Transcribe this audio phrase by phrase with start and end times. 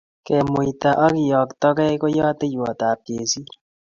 [0.25, 3.47] Kamuitaet ak keyoktogei ko yateiywotap kesir